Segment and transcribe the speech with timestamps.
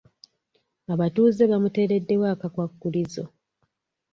[0.93, 3.23] Abatuuze bamuteereddewo akakwakulizo.